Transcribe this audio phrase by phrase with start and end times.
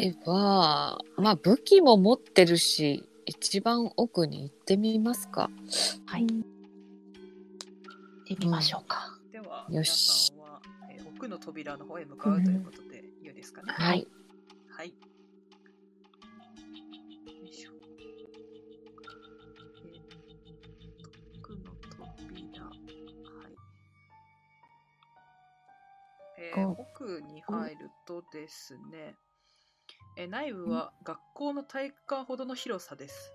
[0.00, 5.50] では、まあ武器も持ってるし、一番奥に行ってみますか。
[6.06, 6.26] はい。
[6.26, 9.18] 行ってみましょうか。
[9.30, 13.74] では、よ皆しさんは、えー奥の扉の方へ向かうということでいいですかね？
[13.76, 14.08] はい。
[14.70, 14.88] はい。
[14.88, 14.94] よ
[17.44, 17.72] いしょ。
[19.84, 21.70] えー奥の
[22.16, 22.64] 扉。
[22.64, 22.80] はい。
[26.38, 29.14] えーお奥に入るとですね、
[30.20, 33.32] えー内部は学校の体育館ほどの広さです。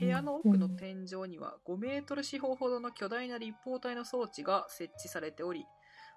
[0.00, 5.66] 部屋の奥の天井には5メートル四方ほどの巨大な立方体の装置が設置されており、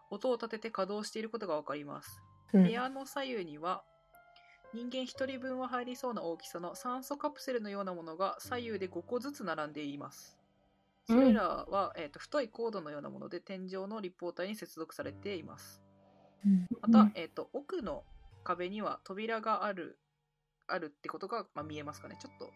[0.09, 2.21] 音を立てて稼働していることがわかります。
[2.53, 3.83] うん部屋の左右には
[4.73, 10.37] 人間1人分は入りそうな大きさの酸素カプセルのようなものが左右で5個ずつ並んでいます。
[11.07, 15.81] それらは、えーと太いコードのようなもので天井の立方体に接続されています。
[16.81, 18.03] また、えー、と奥の
[18.43, 19.99] 壁には扉がある
[20.67, 22.17] あるってことが、まあ、見えますかね。
[22.19, 22.49] ちょっと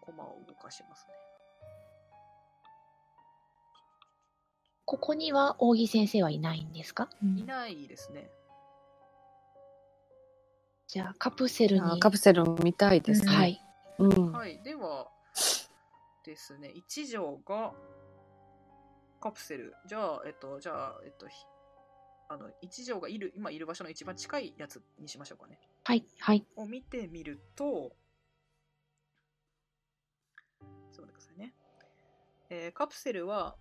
[0.00, 1.12] コマを動かしますね。
[4.84, 7.08] ここには扇先生はいないんですか？
[7.36, 8.30] いないですね。
[10.86, 11.82] じゃあカプセルに。
[11.82, 13.34] あカプセル見たいですね。
[13.34, 13.60] はい。
[13.98, 14.32] うん。
[14.32, 15.08] はい、では
[16.24, 17.72] ですね、1錠が
[19.20, 19.74] カプセル。
[19.86, 21.34] じゃあ、えっと、じゃあ、えっと、ひ
[22.28, 25.58] あの、1錠がいる、今いる場所の一番近いやつにしましょうかね。
[25.84, 26.04] はい。
[26.20, 26.46] はい。
[26.56, 31.54] を見てみると、ちょっと待ってくださいね。
[32.50, 33.56] えーカプセルは、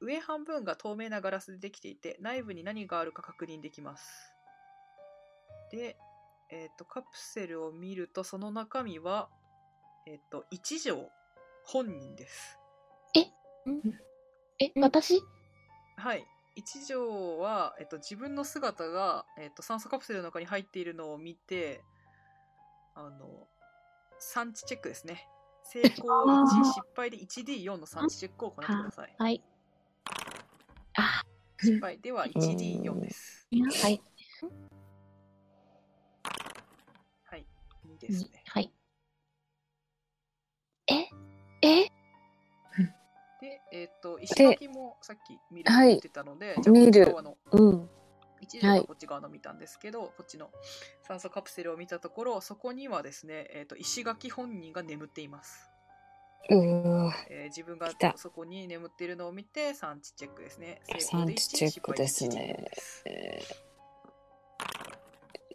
[0.00, 4.34] 上半分が透明なガラスでできていて、内部に何があるか確認できます。
[5.70, 5.96] で、
[6.50, 9.28] えっ、と、カプセルを見ると、その中身は、
[10.06, 11.10] えっ、と、一条
[11.64, 12.58] 本人です。
[14.58, 15.20] え、私？
[15.96, 16.24] はい。
[16.56, 21.84] 一条は、えっと、自分の姿が、えっと、酸素カプセルの中に入っているのを見て、
[22.94, 23.48] あの、
[24.18, 25.28] 産地チェックですね。
[25.62, 29.14] 成功あー1、失敗で 1D4 の産地チェックを行ってください。
[29.18, 29.42] はい。
[30.96, 31.22] あ、
[31.60, 33.48] 失敗では 1D4 です。
[33.82, 34.02] はい。
[37.24, 37.46] はい。
[37.86, 38.44] 2ですね。
[38.46, 38.73] はい。
[43.74, 47.90] えっと、石垣もさっき見るってはい言ってたので、見るじゃあこっち側のうん。
[48.40, 50.50] 一条がこっち側の見たんですけど、こっちの
[51.02, 55.68] 酸素カプセルを見たところ、そこにはですね、えっと、石垣本人が眠っています。
[56.50, 60.80] うーえー自分がそこに眠っているのを見て産地チェックですね。
[61.00, 62.66] 産地チェックですね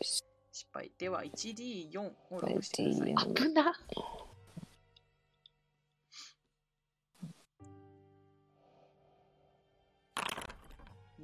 [0.02, 0.28] 失
[0.74, 3.14] 敗では 1D4 をログしてください。
[3.14, 3.74] 1D4 危な。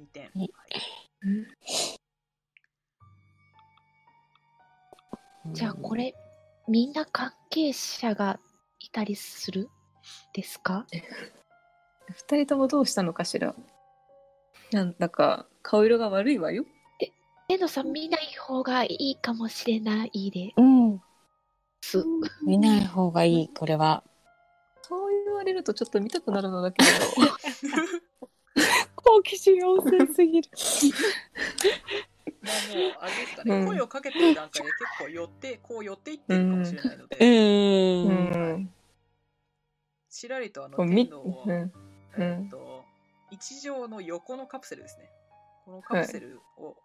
[0.06, 0.30] 2点。
[0.34, 0.50] に
[5.52, 6.14] じゃあこれ、
[6.68, 8.38] みんな関係者が
[8.80, 9.68] いたりする
[10.32, 10.86] ですか？
[12.30, 13.54] 二人ともどうしたのかしら？
[14.72, 16.64] なんだか顔色が悪いわよ。
[17.48, 21.00] 天童さん見ない方がいいかもしれないでうん。
[21.80, 22.04] す。
[22.44, 24.02] 見ない方がいい、これは。
[24.82, 26.96] そう言われるとちょっと見たくなるのだけれど。
[29.16, 30.48] 好奇心旺盛すぎる。
[32.42, 38.06] まあもう、あれですかね、うん声をかけてる段階で結構寄って、こう寄っていってるかもしれないので、うー。
[38.06, 38.74] うんん。
[40.10, 41.72] ちらりとあの、天童を、うん。
[42.18, 42.84] えっと、
[43.30, 45.10] 一条の横のカプセルですね。
[45.64, 46.76] このカプセルを、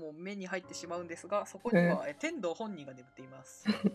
[0.00, 3.64] もう目に入ってしまうんですが、そこには、え天童本人が眠っています。
[3.68, 3.92] え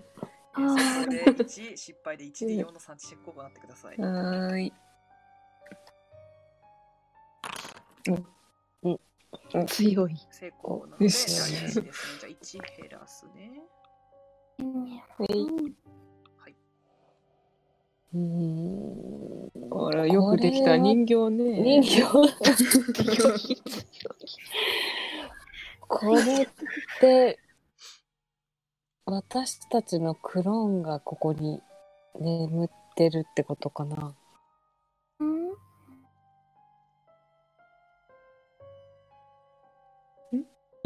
[0.53, 3.97] あーそこで1、失敗で 1D4 の産地チェックを行ってください。
[3.99, 4.73] はーい。
[9.67, 10.15] 強い。
[10.31, 11.91] 成功なので、じゃあ1ですね。
[12.19, 13.63] じゃあ1減らすね。
[15.17, 16.55] はい。
[18.13, 19.51] うん。
[19.87, 21.81] あら、よくできた人形ね。
[21.81, 22.03] 人形
[25.87, 26.47] これっ
[26.99, 27.39] て
[29.05, 31.61] 私たちのクローンがここに
[32.19, 34.15] 眠ってるってことかな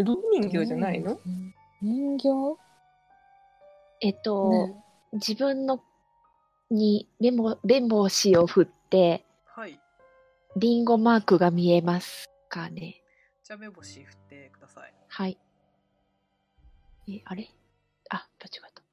[0.04, 1.20] ロ人形じゃないの？
[1.82, 2.58] 人形？
[4.02, 5.82] えっと、ね自分の
[6.70, 9.80] に目も目星を振って、はい。
[10.56, 13.02] リンゴマークが見えますかね。
[13.44, 14.94] じゃあ目星振ってください。
[15.08, 15.38] はい。
[17.08, 17.50] え、あれ？
[18.10, 18.84] あ、間違えた。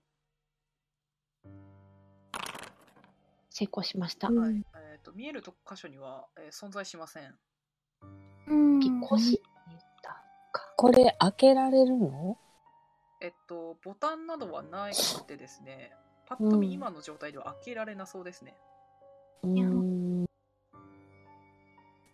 [3.50, 4.28] 成功しました。
[4.28, 4.64] うんはい。
[4.92, 7.34] えっ、と、見えると箇所には、えー存在しません。
[8.48, 9.42] 引っ越し。
[10.76, 12.36] これ開けられるの？
[13.22, 15.90] えっと、ボタンなどはなくてですね、
[16.26, 18.54] パッと見うん今の状態では開けられなそうですね。
[19.42, 20.26] うーん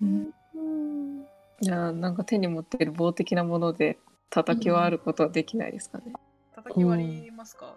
[0.01, 1.27] うんうん。
[1.61, 3.99] じゃあなんか手に持ってる棒的なもので
[4.31, 6.13] 叩き割ることはできないですかね。
[6.55, 7.75] 叩き割りますか、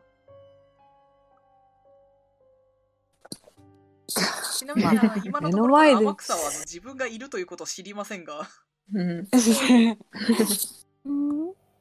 [4.53, 8.47] ちなみに、まあ今のところ天草はあの自分がいるということを知りませんが。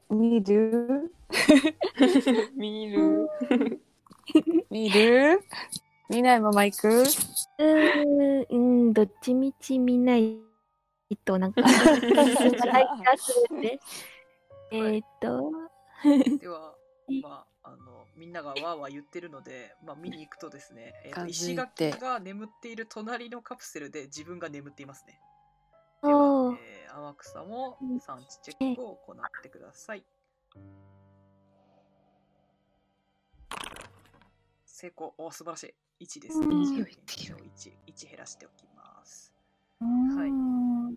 [0.09, 1.11] 見る？
[2.55, 3.29] 見る？
[4.69, 5.41] 見る？
[6.09, 7.03] 見ないまま行く？
[7.57, 8.55] うん、う
[8.89, 10.39] ん、どっちみち見ない
[11.23, 11.61] と、なんか。
[14.71, 15.51] えーっと、
[16.39, 16.75] では、
[17.21, 25.19] まあ、あのみんながわーわー言ってるので、まあ、見に行くとですね、えーと石垣が眠っている隣のカプセルで自分が眠っていますね。
[26.03, 30.05] では、えー、天草もうん産地チェックを行ってください。
[34.65, 35.63] 成功、お素晴らし
[35.99, 36.05] い。
[36.05, 36.47] 1ですね。
[36.47, 36.85] うん1、
[37.87, 39.33] 1減らしておきます。
[39.79, 40.95] はいうん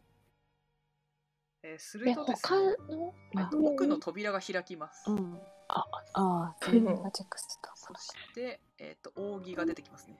[1.63, 5.11] えー、すえ、るとです他ね、の、えっと奥の扉が開きます。
[5.11, 5.85] うんあ、
[6.15, 10.17] ああ自分がチェックしてたそして、えっと扇が出てきますね。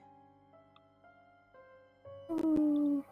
[2.29, 3.03] うん。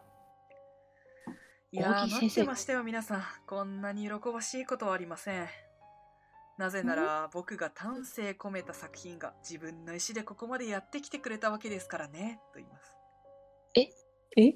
[1.77, 3.23] いや待ってましたよ皆さん。
[3.45, 5.47] こんなに喜ばしいことはありません。
[6.57, 12.95] なぜなら僕が丹精込めた作品が自分の意思でここまでやってきてくれたわけですからねと言います。
[14.39, 14.55] え？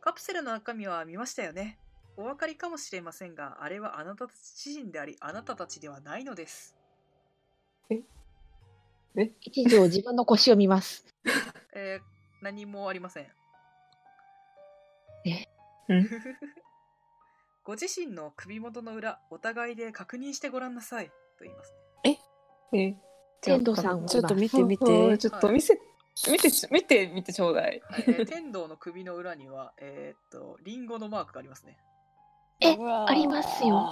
[0.00, 1.78] カプセルの中身は見ましたよね。
[2.16, 6.76] お分かりかもしれませんがあれはあなたたち自身でありあなたたちではないのです。
[9.40, 11.06] 一条自分の腰を見ます。
[11.74, 13.26] えー何もありません
[15.24, 15.48] え？
[15.88, 16.08] うん。
[17.64, 21.06] ご自身の首元の裏お互いで確認してごらんなさい。
[21.38, 21.74] と言います
[22.04, 22.20] ね。
[22.72, 22.94] え？
[23.40, 25.78] 天童さんちょっと見て見うんてちょっと見せ、
[26.30, 27.82] 見てち、見て、見てちょうだい。
[27.84, 31.76] はい、えー 天童の首の裏には、えーっと、リンゴのマークがありますね。
[32.60, 32.76] え？
[32.78, 33.86] ありますよ。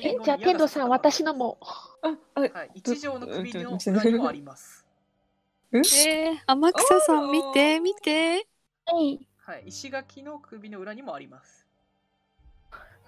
[0.00, 0.16] え？
[0.24, 1.58] じゃあ天童さん、私のも。
[2.02, 4.86] あ、あ、はい、一条の首の裏にもあります。
[5.72, 5.82] うん？
[5.84, 8.46] えー、天草さん見て見て。
[8.86, 9.26] はい。
[9.46, 11.64] はい、石垣の首の裏にもあります。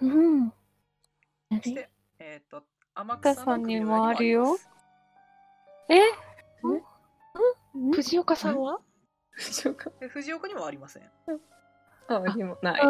[0.01, 0.53] うん。
[1.51, 2.63] そして、えーっと、
[2.95, 4.69] 天草草さんにもの首の裏にもあるよあります。
[5.89, 5.99] え？
[7.93, 8.79] 藤岡さんは？
[9.37, 9.89] しょうか。
[9.99, 11.03] で藤岡にもありません。
[12.07, 12.81] あ、でもない。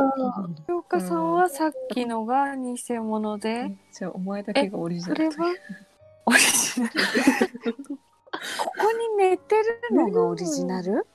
[0.68, 5.31] 京岡さんはさっきのが偽物で、じゃあ、お前だけがオリジナルという。
[5.31, 5.54] それは？
[6.28, 6.94] オリジナル。
[7.74, 7.81] こ
[8.78, 11.07] こに寝てるのがオリジナル？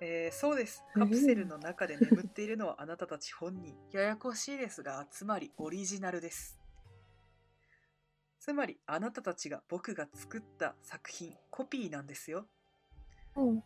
[0.00, 0.84] えーそうです。
[0.94, 3.76] カプセルの中で眠っているのはあなたたち本人。
[3.92, 6.60] ややこしいですが、つまりオリジナルです。
[8.38, 12.46] つまり、あなたたちが僕が作った作品、コピーなんですよ。
[13.36, 13.64] うん。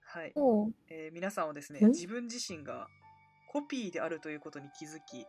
[0.00, 0.32] はい。
[0.34, 0.74] うん。
[0.88, 2.88] えー皆さんはですね、ん自分自身が
[3.52, 5.24] コピーであるということに気づき、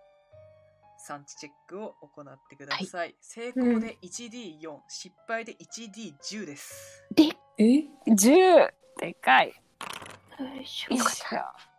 [0.97, 3.15] 産地チェックを行ってください。
[3.21, 7.03] 成功で 1D4、失敗で 1D10 です。
[7.11, 7.63] で、よえ
[8.07, 8.73] ?10!
[8.99, 9.60] でかい。
[10.61, 11.71] いしょよいしょ。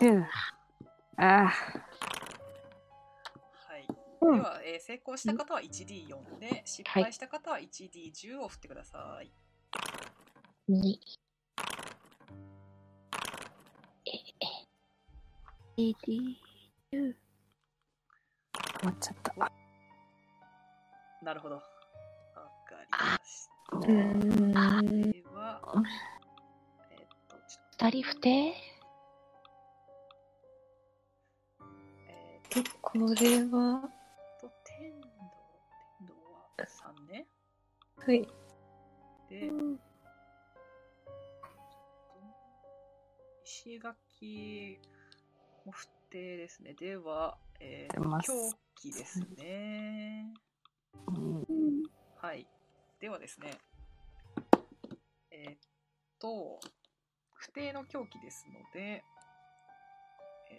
[0.00, 0.26] うん。
[1.16, 1.52] あは
[3.78, 3.86] い。
[4.20, 9.30] うんでは、えー成功した方は 1D4 で、失敗した方は 1D10 を振ってください。
[10.68, 11.00] に。
[14.06, 14.10] え、
[15.76, 15.94] え、え、
[16.92, 17.14] 終
[18.84, 19.52] わっちゃった。
[21.22, 21.62] なるほど。
[23.72, 24.80] うた。
[24.82, 25.10] ん。
[25.10, 25.60] では、
[26.90, 27.36] えーっと、
[27.86, 28.60] 二人不定と、
[32.08, 33.90] えーっこれは、
[34.40, 35.08] と、天童、
[35.98, 37.26] 天童は3ね。
[37.98, 38.28] はい。
[39.28, 39.80] で、うん
[43.44, 44.78] 石垣
[45.66, 46.74] も不定ですね。
[46.74, 48.32] では、えー狂
[48.76, 50.32] 気ですね。
[51.08, 51.82] うんうん。
[52.16, 52.46] はい。
[53.00, 53.58] ではですね、
[55.30, 55.56] えっ
[56.20, 56.60] と、
[57.34, 59.02] 不定の狂気ですので、
[60.50, 60.58] えっ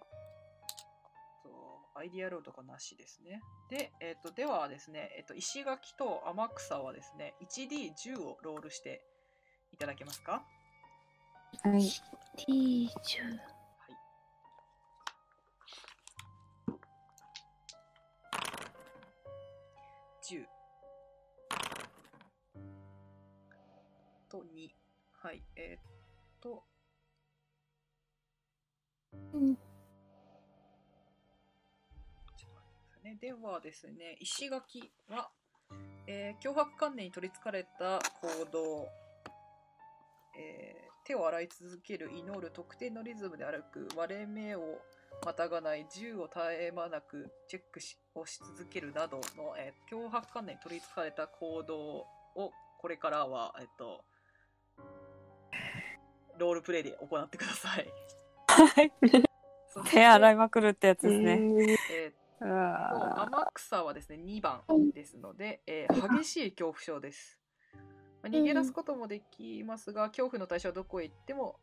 [1.44, 3.42] と、アイディアローとかなしですね。
[3.70, 9.04] で、えっと、ではですね、えっと、石垣と天草はですね、1D10 をロールして
[9.72, 10.44] いただけますか？
[11.64, 11.82] はい。
[12.48, 13.51] T10。
[24.32, 24.70] と2
[25.24, 25.82] はいえーっ
[26.42, 26.64] と。
[29.34, 29.58] うん。
[33.04, 35.30] えではですね、石垣は、
[36.08, 38.88] えー脅迫観念に取りつかれた行動、
[40.38, 44.62] えー手を洗い続ける、祈る、特定のリズムで歩く、割れ目を
[45.26, 51.78] またがない、銃を絶え間なくチェックしをし続けるなどの、えー脅迫観念に取りつかれた行動
[52.36, 54.06] を、これからは、えっと、
[56.42, 57.88] ロールプレイで行ってください。
[58.48, 58.92] はい。
[59.92, 61.40] 手洗いまくるってやつですね。
[61.92, 64.64] えー天草はですね2番
[64.96, 67.38] ですので、えー激しい恐怖症です、
[68.24, 71.60] まあ逃げ出すこともできますが、恐怖の対象はどこへ行っても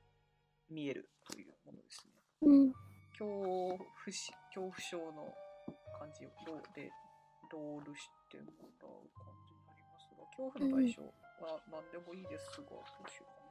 [0.71, 2.73] 見えるというものですねうん。
[3.11, 3.79] 恐怖
[4.13, 5.35] し恐怖症の
[5.99, 6.93] 感じをローで
[7.51, 8.45] ロールしても
[8.81, 11.03] らう感じになりますが恐怖の対象
[11.43, 13.48] は何でもいいですが、どうしようか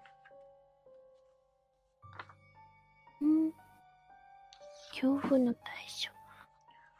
[3.21, 3.51] うん。
[4.91, 6.09] 恐怖の対象。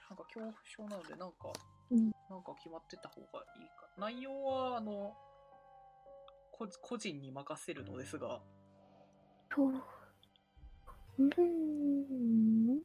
[0.10, 1.52] なんか恐怖症なので、なんか、
[1.90, 3.88] うんなんか決まってた方がいいか。
[3.98, 5.16] 内容は、あの、
[6.52, 8.42] こ個人に任せるのですが、
[9.50, 9.84] 恐怖。
[11.20, 12.82] うん。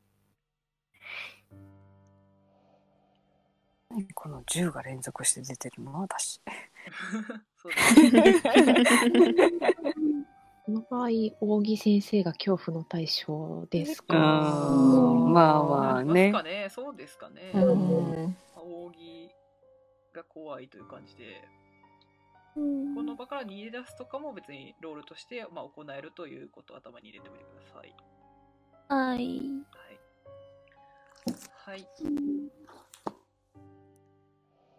[3.91, 6.01] 何この10が連続して出てるの？
[6.01, 6.41] 私。
[7.57, 8.43] そうですね。
[10.73, 11.09] この場合、
[11.41, 14.17] 扇先生が恐怖の対象ですうか。
[14.17, 16.43] んまあまあねか。
[16.43, 17.53] ね、そうですかね。
[17.55, 19.31] うん扇
[20.15, 21.47] が怖いという感じで、
[22.57, 27.95] うんこの場から逃げ出すとかも別にロールとして、まあ、行えるということを頭に入れておいてください。
[28.89, 29.41] はい。
[31.67, 31.77] はい。
[31.77, 31.87] はい。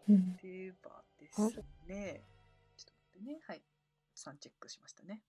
[0.09, 1.39] うんではです
[1.87, 2.23] ね。
[2.77, 3.39] ちょっと待ってね。
[3.47, 3.61] はい。
[4.23, 5.21] 3チェックしましたね。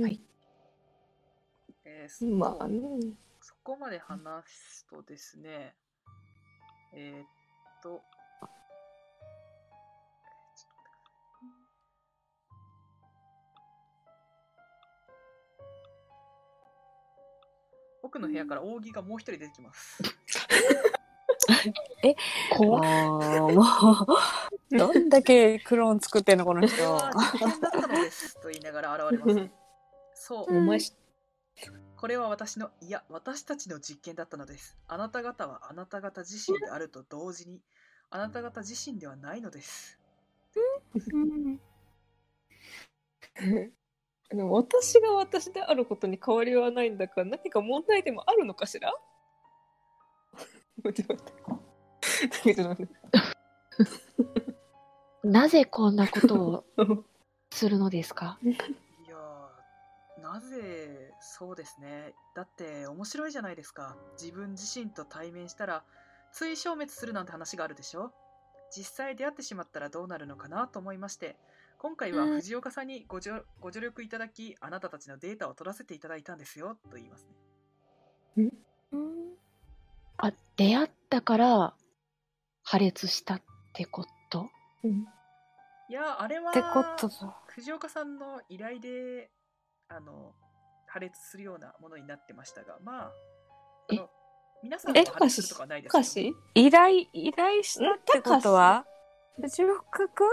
[0.00, 0.20] はい。
[1.84, 2.80] えーそまあね。
[3.40, 5.74] そこまで話すとですね、
[6.94, 7.26] えーっ
[7.82, 8.02] と、
[18.02, 20.02] 奥の部屋から扇がもう一人出てきます。
[22.50, 22.82] 怖っ
[23.52, 24.06] も
[24.72, 26.82] う、どんだけクローン作ってんの、この人。
[26.82, 29.50] は実験だったのですと言いながら現れます。
[30.14, 30.92] そう、お前し、
[31.96, 34.76] これは私の、いや、私たちの実験だったのです。
[34.88, 37.60] あなた方はあなた方自身であると同時に、
[38.10, 39.98] あなた方自身ではないのです。
[41.12, 41.60] うん。
[44.28, 48.92] でも私が私であることに変わりはないんだから何か問題でもあるのかしら？
[55.24, 57.04] なぜこんなことを
[57.50, 58.38] するのですか？
[58.42, 62.14] いやー、なぜ、そうですね。
[62.34, 63.96] だって面白いじゃないですか。
[64.20, 65.84] 自分自身と対面したら、
[66.32, 68.12] つい消滅するなんて話があるでしょ？
[68.74, 71.36] 実際出会ってしまったらどうなるのかなと思いまして、
[71.78, 77.34] 今回は藤岡さんにご助ご助力いただき、あなたたちのデータを取らせていただいたんですよ、と言いますね。
[78.92, 79.36] うん。
[80.52, 81.74] あ、出会ったから
[82.62, 83.42] 破裂したっ
[83.72, 84.48] てこと？
[84.84, 85.06] うん。
[85.88, 87.36] いや、あれは、ってことだ。
[87.48, 89.30] 藤岡さんの依頼で
[89.88, 90.34] あの
[90.86, 93.12] 破裂するようなものになってましたがまあ
[93.90, 93.96] え？
[93.98, 94.08] あの
[94.62, 95.02] 皆さんえ？
[95.02, 98.86] も破裂するとかはないです歌詞依頼、依頼したってことは？
[99.40, 100.28] 藤岡くん？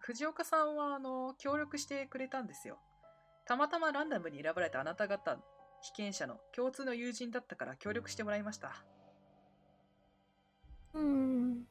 [0.00, 2.78] 藤岡さんはあの協力してくれたんですよ。
[3.46, 5.38] たまたまランダムに選ばれたあなた方
[5.82, 8.72] 被験者の共通の友人だったから協力してもらいました
[10.94, 11.64] うん。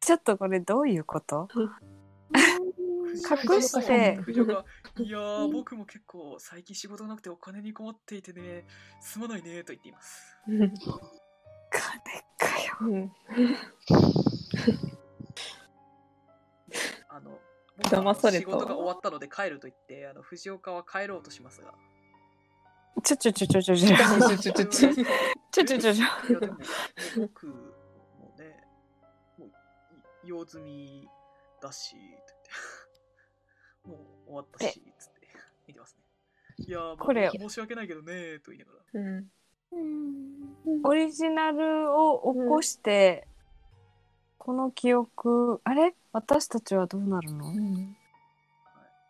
[0.00, 1.48] ちょっとこれどういうこと？
[3.14, 4.18] 隠して。
[4.98, 8.64] いやー僕も結構最近仕事がなくてお金に困っていてね
[9.00, 10.38] すまないねと言っています。
[10.48, 10.68] 金
[12.38, 12.76] かよ。
[12.80, 13.12] うん。
[17.08, 17.38] あの
[17.82, 21.74] 僕は騙された仕事が終わったので帰ると言ってあの藤岡は帰ろうとしますが。
[23.04, 23.96] ちょちょちょちょちょちょ。
[23.96, 26.06] ちょちょちょちょちょちょちょちょ。
[30.24, 31.08] 用済み
[31.60, 31.96] だし、
[33.84, 35.28] もう終わったし、つって。
[35.66, 36.64] 見てますね。
[36.66, 39.00] いやー、これまあ申し訳ないけどね、と言いながら。
[39.00, 39.30] うん。
[39.72, 40.80] うん。
[40.84, 43.26] オリジナルを起こして、
[44.38, 47.56] この記憶、あれ私たちはどうなるのはい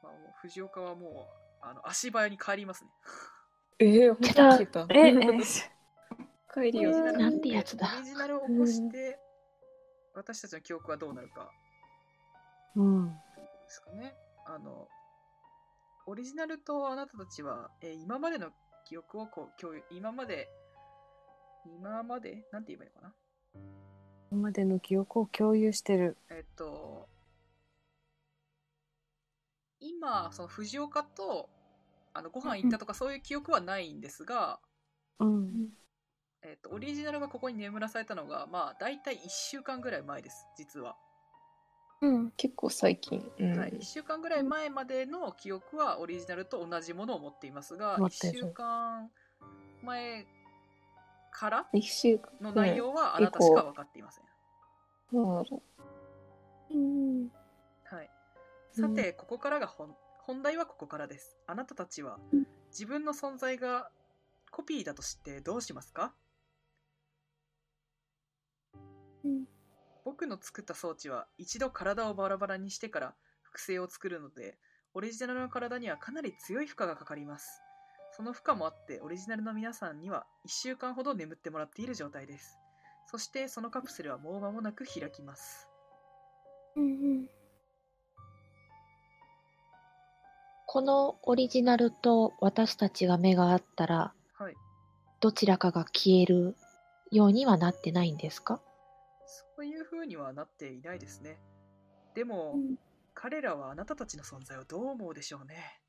[0.03, 2.91] まあ、もう藤岡はもうあの足早に帰りますね。
[3.79, 4.87] えー、本当に聞いた。
[4.91, 7.13] え、え、帰りよ。
[7.13, 7.41] なん。
[7.41, 9.19] てやつだオリジナルを起こして、
[10.15, 11.51] 私たちの記憶はどうなるか
[12.75, 13.23] うん。
[13.37, 14.15] ですかね。
[14.47, 14.89] あの、
[16.07, 18.51] オリジナルとあなたたちは、えー今までの
[18.85, 20.49] 記憶をこう共有、今まで、
[21.65, 23.15] 今まで、なんて言えばいいのかな？
[24.33, 26.17] 今までの記憶を共有してる。
[26.31, 27.09] えっと、
[29.81, 31.51] 今、その藤岡と
[32.15, 34.61] あのご飯行ったとかそういう記憶はないんですが、
[35.19, 35.73] うん。
[36.45, 40.97] えっと、オリジナルがここに眠らされたのが、まあ、大体1週間ぐらい前です、実は。
[42.01, 42.31] うん。
[42.33, 43.25] 結構最近。
[43.39, 49.09] うんはい、1週間ぐらい前までの記憶はオリジナルと同じものを持っていますが、1持ってる週間
[49.83, 50.27] 前
[51.31, 54.25] から一週間の内容はあなたしか分かっていません。
[55.13, 55.39] うん
[56.71, 57.31] うん。
[57.85, 58.11] はい、
[58.73, 59.95] さて、ここからが本
[60.25, 61.37] 本題はここからです。
[61.47, 63.91] あなたたちはうん自分の存在が
[64.51, 66.15] コピーだと知ってどうしますか？
[69.25, 69.45] うん。
[70.05, 74.59] 僕の作った装置は一度体をバラバラにしてから複製を作るので
[74.95, 77.63] オリジナルの体にはかなり強い負荷がかかります。
[78.15, 82.59] その負荷もあってオリジナルの皆さんには1週間ほど眠ってもらっている状態です。
[83.07, 85.69] そしてそのカプセルはもう間もなく開きます。
[86.77, 87.27] うん。
[90.67, 94.55] このオリジナルと私たちが目が合ったら、はい。
[95.21, 96.57] どちらかが消える
[97.11, 98.61] ようにはなってないんですか？
[99.63, 101.39] そういう風にはなっていないですね。
[102.17, 102.77] でも、うん。
[103.15, 105.81] 彼らはあなたたちの存在をどう思うでしょうね。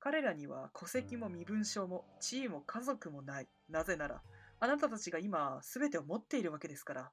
[0.00, 3.48] 彼らには戸籍も身分証も地位も家族もない。
[3.68, 4.22] なぜなら
[4.58, 7.12] あなたたちが今全てを持っているわけですから。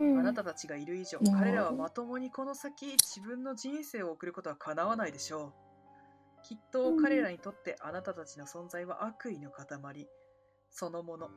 [0.00, 0.18] うん。
[0.18, 5.52] あなたたちがいる以上、うん彼らはまともにこの先自分の人生を送ることは叶わないでしょ
[6.40, 6.42] う。
[6.42, 10.08] きっと彼らにとってあなたたちの存在は悪意の塊、
[10.70, 11.28] そのもの、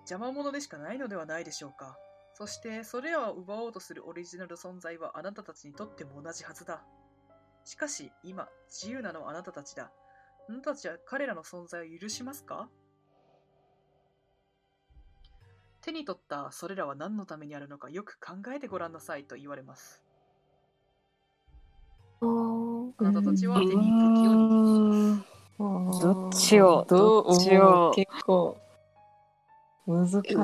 [0.00, 1.96] 邪魔者でしかないのではないでしょうか。
[2.40, 6.82] そしてそれらを奪おうとするオリジナル存在はあなたたちにとっても同じはずだ。
[7.66, 9.92] しかし今、自由なのはあなたたちだ。
[10.48, 12.70] あなたたちは彼らの存在を許しますか？
[15.82, 20.02] 手に取ったそれらは何のためにあるのかよく考えてごらんなさいと言われます。
[22.22, 22.24] あ
[23.02, 23.82] なたたちは手に武
[24.14, 28.56] 器をどっちをどうどっちをうん結構
[29.90, 30.36] 難しい。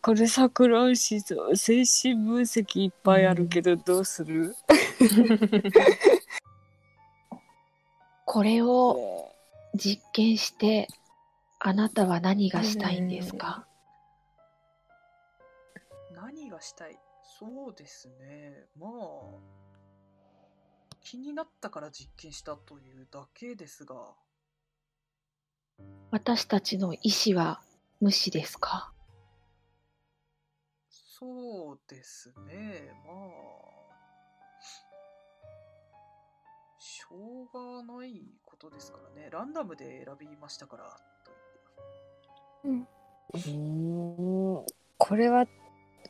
[0.00, 4.54] これ桜思想精神分析いっぱいあるけどどうする、
[8.24, 9.32] これを
[9.74, 10.88] 実験して、
[11.58, 13.66] あなたは何がしたいんですか、
[16.12, 16.98] 何がしたい？
[17.38, 18.66] そうですね。
[18.78, 18.90] まあ、
[21.00, 24.14] 気になったから実験したというだけですが、
[26.10, 27.60] 私たちの意思は
[28.02, 28.92] 無視ですか？
[30.90, 32.90] そうですね。
[33.06, 33.16] まあ、
[36.80, 37.46] しょう
[37.86, 39.30] がないことですからね。
[39.30, 40.82] ランダムで選びましたから、
[41.24, 41.30] と
[42.64, 42.88] 言って
[43.34, 43.48] ます。
[43.48, 43.56] うー
[44.62, 44.66] ん
[44.98, 45.46] これは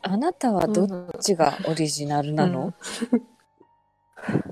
[0.01, 2.73] あなたはどっちがオリジナルなの、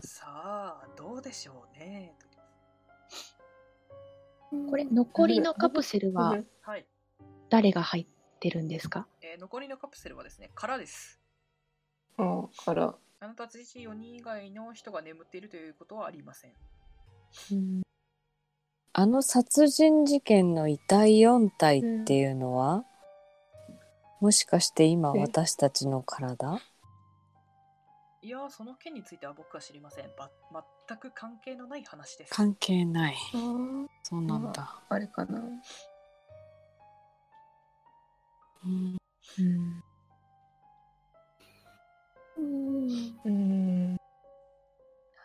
[0.02, 2.14] さあ、どうでしょうね。
[4.68, 6.46] これ、残りのカプセルははい。
[7.50, 8.06] 誰が入っ
[8.38, 9.06] てるんですか？
[9.22, 11.20] えー残りのカプセルはですね、空です。
[12.16, 12.94] あから。
[13.22, 16.52] あなたたち4人以外の人が眠っているということはありません。
[18.92, 22.84] あの殺人事件の遺体4体っていうのは、
[24.20, 25.20] もしかして今え？
[25.20, 26.60] 私たちの体？
[28.22, 30.10] いやー、その件については僕は知りません。
[30.18, 30.30] ば
[30.88, 32.34] 全く関係のない話です。
[32.34, 33.16] 関係ない
[34.02, 35.40] そうなんだ、あれかな。
[38.64, 38.96] うん
[39.38, 39.82] うん。
[43.24, 43.96] うん。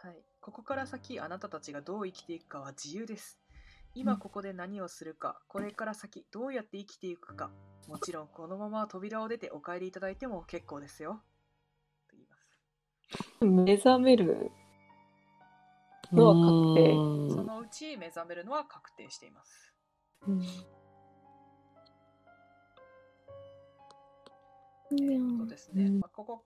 [0.04, 0.24] はい。
[0.42, 3.40] ここから先、あなたたちがどう生きていくかは自由です。
[3.94, 7.50] 今ここで何をするか、これから先どうやって生きていくか、
[7.88, 11.22] もちろんこのまま扉を出てお帰りいただいても結構ですよ。
[12.10, 13.46] と言います。
[13.46, 14.52] 目覚める
[16.12, 19.74] のは確定うんそのうち目覚めるのは確定しています。
[24.98, 26.44] そうですね、うんまあ、ここ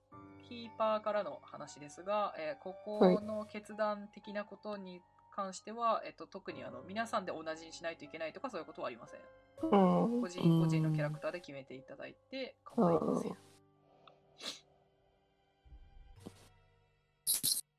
[0.48, 5.00] キーパーからの話ですが、えーここの決断的なことに
[5.34, 9.20] 関しては、えっと、特にあの皆さんで同じにしないといけないとかそういうことはありません。
[9.62, 13.36] うん個人個人のキャラクターで決めていただいて構いません。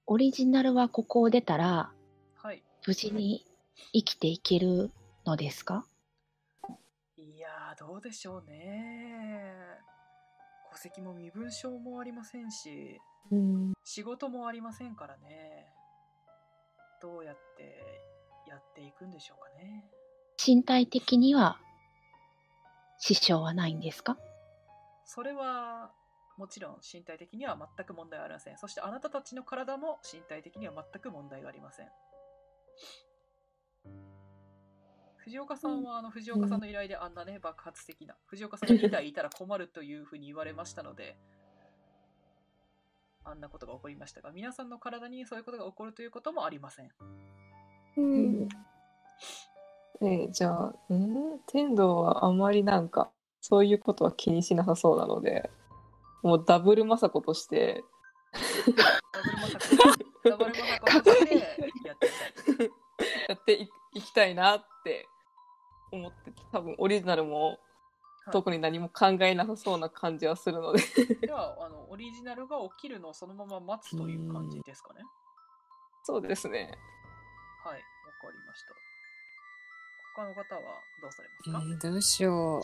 [0.05, 1.91] オリジナルはここを出たら、
[2.35, 2.63] はい。
[2.85, 3.45] 無事に
[3.93, 4.91] 生きていける
[5.25, 5.85] のですか？
[7.17, 9.55] いやー、どうでしょうね。
[10.71, 12.99] 戸籍も身分証もありませんし、
[13.31, 15.67] うん仕事もありませんからね。
[17.01, 17.83] どうやって
[18.47, 19.85] やっていくんでしょうかね。
[20.43, 21.59] 身体的には
[22.97, 24.17] 支障はないんですか？
[25.05, 25.91] それは
[26.37, 28.57] もちろん身体的には全く問題はありません。
[28.57, 31.87] そしてあなたたちの体も身体的には全く問題がありません。
[35.23, 41.15] 藤岡さんは、あの藤岡さんの依頼であんなね、爆発的な、藤岡さんが2体いたら困るというふうに言われましたので、
[43.23, 46.91] あんなことが起こりましたが、皆さんの体にそういうことが起こるということもありません。
[47.97, 48.49] うん。
[50.01, 51.39] えじゃあ、ん？
[51.45, 55.51] 天童はあまりなんか、そういうことは気にしなさそうなので、
[56.23, 57.83] もうダブルマサコとして、
[58.33, 62.09] ダブルマサコ、ダブルマサコとしてやって
[62.47, 62.71] みたい。
[63.29, 65.07] やっていいきたいなって
[65.91, 67.59] 思ってて、多分オリジナルも
[68.23, 70.83] はい特に何も考えなさそうな感じはするので。
[71.25, 75.01] ではあの、オリジナルが起きるのをそのまま待つという感じですかね。
[76.03, 76.77] そうですね。
[77.63, 78.75] はい、わかりました。
[80.15, 82.61] 他の方はどうされますか、えーどうしよう。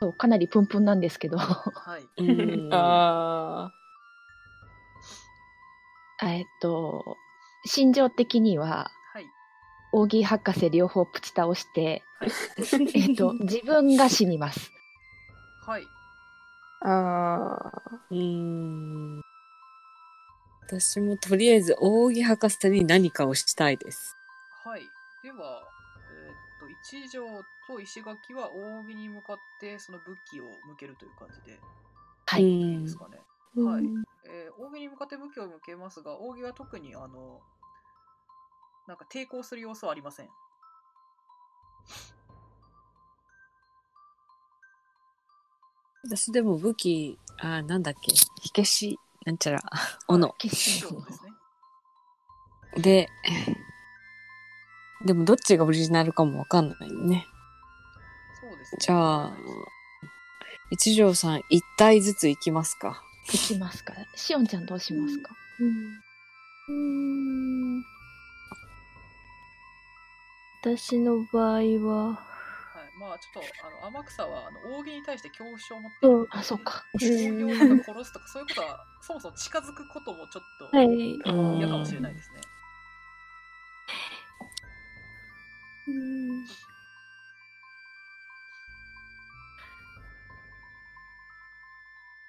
[0.00, 2.06] そうかなりプンプンなんですけど、はい。
[2.18, 2.22] う
[2.68, 3.72] んあ
[6.30, 7.18] えっと、
[7.64, 9.26] 心情的には、はい。
[9.92, 12.02] オーギー博士両方プチ倒して、
[12.94, 14.72] えっと、自分が死にます。
[15.66, 15.82] はい。
[16.80, 16.88] あ。
[16.88, 17.82] ああ。
[18.10, 19.20] うーん。
[20.66, 24.16] 私もとりあえず扇博士に何かをしたいです。
[24.64, 24.82] はい。
[25.22, 25.62] では、
[26.10, 31.58] えーっと、一条と石垣は扇に向かってその武器を向けるという感じで
[32.26, 32.44] はい。
[32.44, 33.18] いいですかね。
[33.54, 37.40] はいうんえー、扇に向かって武器を向けますが、扇は特にあの、
[38.86, 40.28] なんか抵抗する様子はありません。
[46.04, 49.62] 私でも武器、あーなんだっけ、火消し、なんちゃら、
[50.08, 50.34] 斧。
[50.38, 51.32] 決心そうですね。
[52.82, 53.08] で、
[55.04, 57.26] でもどっちがオリジナルかもわかんないね。
[58.40, 58.78] そうですね。
[58.80, 59.36] じゃあ、
[60.70, 63.02] 一条さん一体ずつ行きますか。
[63.28, 63.94] いきますか？
[64.14, 66.02] しおんちゃんどうしますか、うん。
[70.62, 71.68] 私の場合は、はい。
[72.98, 76.84] まあ、ちょっと、あの、天草は、あの、扇に対して恐怖症を持っているので、あ、そうか。
[76.94, 80.70] 扇をなんか殺すとか、そういうことは、そもそも近づくこともちょっと
[81.58, 82.40] 嫌かもしれないですね。
[85.88, 86.46] うん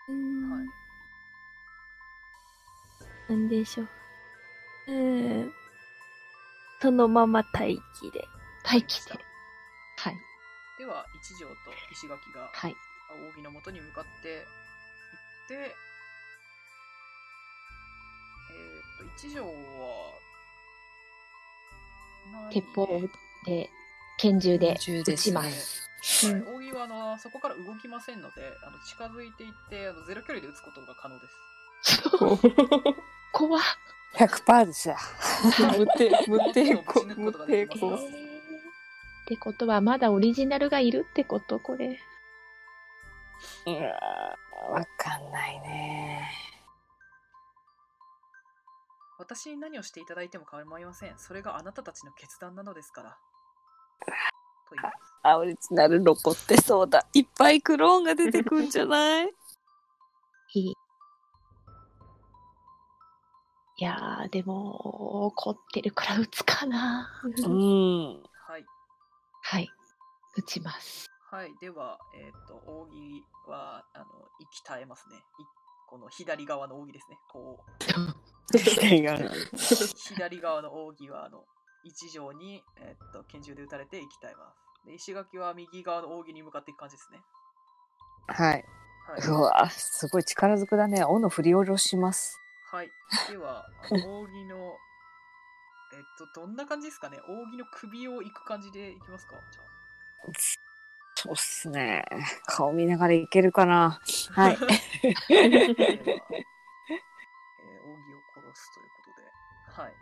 [0.10, 0.14] う
[0.50, 0.68] んはい
[3.30, 3.88] なんでしょう。
[4.88, 5.52] えー、
[6.82, 8.26] そのまま待機で。
[8.64, 9.12] 待機で。
[9.98, 10.18] はい。
[10.78, 11.56] では、一条と
[11.92, 12.76] 石垣が、はい。
[13.36, 14.44] 扇の元に向かって行
[15.46, 19.52] って、えーっと、一条は、
[22.32, 22.88] 何鉄砲
[23.46, 23.70] で、
[24.18, 25.84] 拳銃で撃ち銃ですねます。
[26.32, 31.34] はい、扇はあのそこから動きませんので、あの近づいていってあのゼロ距離で撃つことが可能です。
[33.34, 33.64] 怖っ。
[34.16, 34.96] 100%ですよ。
[35.78, 38.00] 無抵無抵抗 無抵抗っ
[39.28, 41.60] てことは、まだオリジナルがいるってこと？
[41.60, 42.00] これ。
[43.66, 43.72] う
[44.72, 46.30] わかんないね。
[49.18, 51.18] 私に何をしていただいても構いません。
[51.18, 53.18] それがあなたたちの決断なのですから。
[55.24, 57.06] あ、オリジナル残ってそうだ。
[57.14, 59.34] いっぱいクローンが出てくんじゃない？
[60.56, 60.76] いい。
[63.78, 67.10] いやー、でも、怒ってるから撃つかな。
[67.24, 68.24] うん。
[68.48, 68.66] はい。
[69.42, 69.74] はい。
[70.38, 71.08] 撃ちます。
[71.32, 71.56] はい。
[71.60, 74.06] では、えっ、と、扇は、あの、
[74.40, 75.16] 息絶えますね。
[75.18, 75.20] い
[75.90, 77.18] この左側の扇ですね。
[77.32, 77.84] こう、
[79.98, 81.44] 左側の扇は、あの、
[81.84, 84.86] 一条に、えっ、と、拳銃で撃たれて息絶えます。
[84.86, 87.24] で、石垣は右側の扇に向かっていく感じですね。
[88.28, 88.66] はい。
[89.08, 89.28] はい。
[89.28, 91.04] うわ、すごい力ずくだね。
[91.04, 92.43] 斧振り下ろします。
[92.74, 92.92] はい。
[93.30, 93.70] では、
[94.10, 94.78] 扇の、
[95.94, 97.22] えっと、どんな感じですかね？
[97.28, 99.36] 扇の首をいく感じでいきますか？
[99.52, 99.64] じゃ
[101.16, 102.04] そうっすね。
[102.48, 104.02] 顔見ながらいけるかな。
[104.36, 104.42] あ。
[104.42, 104.58] はい。
[104.58, 109.32] では、えー、扇を殺すということで。
[109.84, 109.94] はい。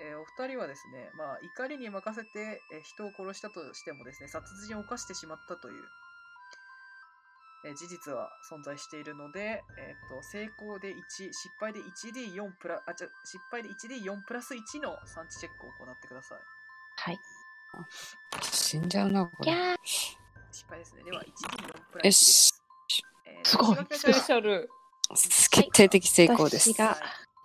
[0.00, 5.84] えーお二人はですね、まあ、怒りに任せて、えー人を殺したとしてもですね、殺人を犯してしまったという、
[7.64, 10.98] え事実は存在しているので、えーと、成功で1
[11.32, 16.38] 失敗で 1D4 プラあじゃ失敗で 1D4 プラス1の産地チェックを行ってください。
[16.96, 17.18] はい。
[18.52, 19.52] 死んじゃうなこれ。
[19.84, 21.02] 失敗ですね。
[21.04, 22.62] では 1D4 プラス1です。
[23.26, 23.76] えー、すごい。
[23.90, 24.68] スペシャル。
[25.50, 26.98] 決定的成功です、は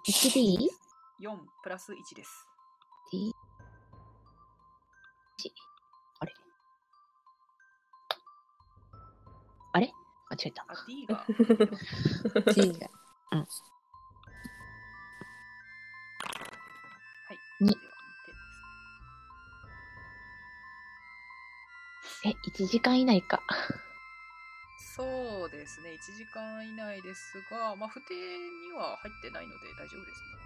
[0.05, 2.47] い、1D4 プラス1です。
[3.13, 3.33] D1
[10.33, 10.65] 間違えた。
[10.67, 11.25] あ、D が。
[12.53, 12.89] T が。
[17.25, 17.37] はい。
[17.63, 18.41] にでは二点で
[22.09, 22.31] すね。
[22.31, 22.33] え、
[22.65, 23.41] 1時間以内か。
[24.95, 25.91] そうですね。
[25.91, 30.37] 1時間以内ですが、まあ、不定には入ってないので大丈夫ですね。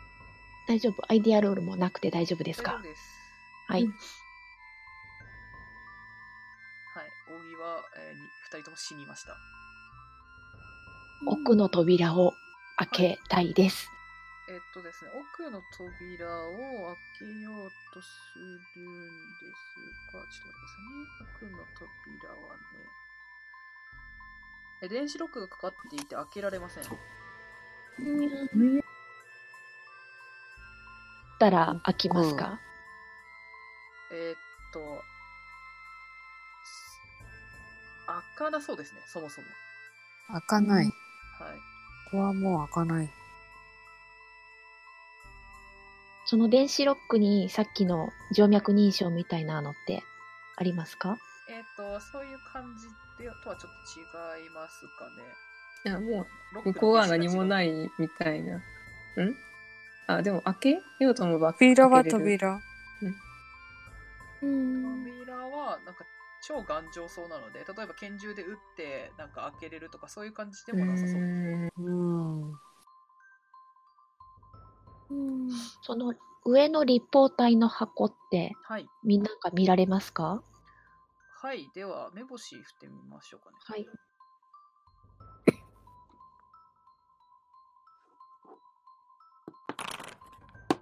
[0.68, 1.04] 大丈夫？
[1.12, 2.72] アイディアロールもなくて大丈夫ですか？
[2.72, 3.02] 大丈夫です。
[3.68, 3.84] はい。
[3.84, 3.90] は
[7.04, 7.10] い。
[7.30, 9.36] 扇は、えー、に二人とも死にました。
[11.26, 12.34] 奥の扉を
[12.78, 13.90] 開けたいです。
[14.50, 16.60] えっとですね、奥の扉を開
[17.20, 18.08] けようとす
[18.40, 21.04] るんですが、ちょっと待ってくださいね。
[21.36, 22.62] 奥の扉はね、
[24.84, 26.84] え電子ロックがかかっていて開けられません。
[31.40, 32.60] たら開きますか、
[34.12, 34.38] えーっ
[34.72, 34.80] と、
[38.38, 39.48] 開かなそうですね、そもそも。
[40.30, 40.92] 開かない。
[41.40, 41.56] はい。
[42.12, 43.10] ここはもう開かない。
[46.26, 50.04] その電子ロックにさっきの静脈認証みたいなのって
[50.58, 51.18] ありますか？
[51.50, 52.88] えーっと、そういう感じ
[53.24, 55.24] でとはちょっと違いますかね。
[55.86, 56.28] いや、も
[56.62, 57.48] う向こうは何もい。
[57.48, 58.58] ないみたいな。
[58.58, 58.62] ん？
[60.08, 62.38] あ、でも開けようと思えば扉は開けれる。
[62.38, 62.60] 扉。
[64.42, 65.04] うん。
[65.06, 66.06] 扉はなんか
[66.42, 71.82] 超頑丈そうなので、例えば拳銃で撃ってなんか開けれるとかそういう感じでもなさそうです。
[71.82, 72.52] うん。
[75.10, 75.50] うん。
[75.82, 76.14] その
[76.46, 78.88] 上の立方体の箱ってはい。
[79.04, 80.42] みんなが見られますか？
[81.42, 81.70] はい。
[81.74, 83.58] では、目星振ってみましょうかね。
[83.60, 83.88] はい。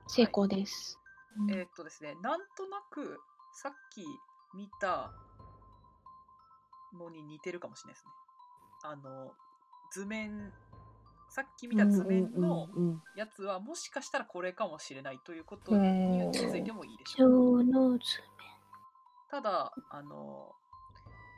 [0.07, 0.97] 成功です。
[1.49, 3.19] えーっとですね、なんとなく
[3.61, 4.05] さっき
[4.55, 5.11] 見た
[6.95, 8.11] のに似てるかもしれないですね。
[8.83, 9.31] あの、
[9.91, 10.51] 図面、
[11.29, 12.67] さっき見た図面の
[13.15, 17.63] やつはもしかしたらこれかもしれないということに気づいてもいいでしょう。
[19.29, 20.53] ただ、あの、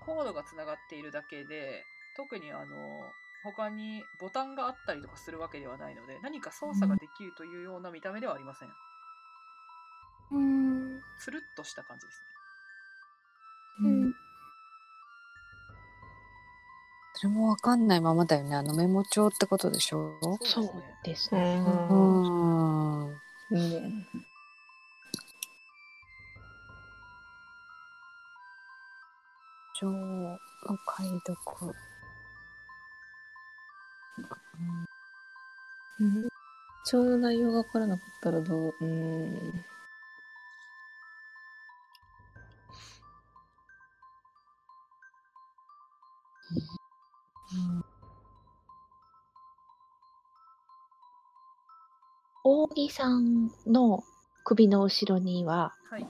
[0.05, 1.83] コードがつながっているだけで、
[2.15, 3.11] 特にあの、
[3.43, 8.69] 他にボタンがあったりとかするわけではないので、何か操作ができるというような見た目ではありません。
[10.31, 11.01] うん。
[11.19, 12.36] つるっとした感じですう
[17.19, 18.55] それもわかんないままだよね。
[18.55, 20.19] あのメモ帳ってことでしょ？
[20.21, 20.37] ね。
[20.43, 21.39] そそううですね。
[21.65, 23.09] ううん。
[23.09, 23.09] ん。
[23.49, 24.07] うん。
[29.79, 30.39] 帳の
[30.85, 31.75] 解読。
[35.99, 36.29] うん。
[36.85, 39.65] ちょうど内容が分からなかったらどううん。
[52.43, 54.03] 扇さんの
[54.43, 56.07] 首の後ろにははい。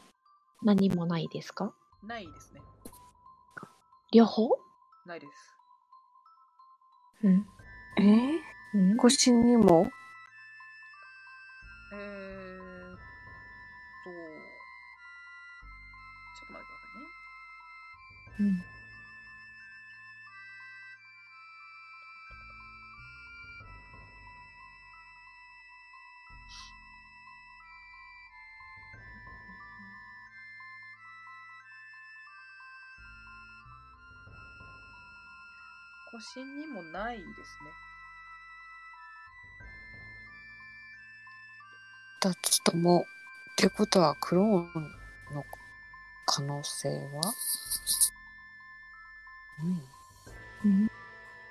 [0.64, 1.74] 何もないですか？
[2.04, 2.62] ないですね。
[4.12, 4.50] 両方？
[5.06, 5.56] ないです。
[7.24, 7.46] うん。
[7.98, 8.40] えー？
[8.74, 9.90] うん腰にも？
[36.18, 37.70] 腰にもないですね。
[42.22, 43.02] 二つとも。
[43.02, 43.04] っ
[43.56, 44.64] てことはクローン
[45.36, 45.44] の
[46.26, 47.22] 可能性は？
[50.64, 50.90] うん。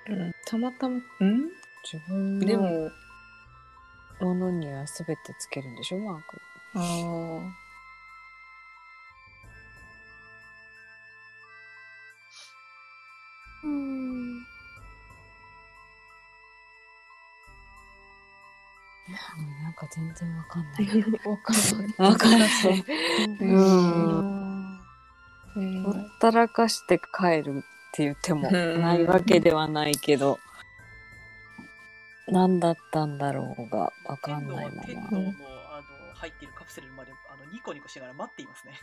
[0.09, 1.49] うんたまたま、うん？
[1.89, 2.91] 自分のでも、
[4.19, 5.99] ものには全てつけるんでしょ？
[5.99, 6.41] マーク。
[6.75, 7.66] ああ。
[19.97, 20.85] 全然わかんない。
[21.27, 22.09] わかんない。
[22.09, 22.49] わかんない。
[23.41, 24.79] ううん。
[25.55, 27.61] うんほったらかして帰るっ
[27.93, 30.39] て言ってもうんないわけではないけど、
[32.27, 34.83] 何だったんだろうがわかんないまま。
[34.83, 35.33] 天童の
[35.71, 35.81] あ
[36.11, 38.73] の入っているカプセルまであのニコニコしながら待っていますね。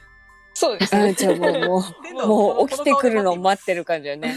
[0.54, 1.08] そうですね。
[1.10, 4.28] あじゃあもうも天う、 童もう起きてくるのを待ってるか感じだよね。